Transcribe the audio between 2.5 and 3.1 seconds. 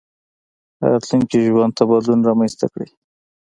کړئ.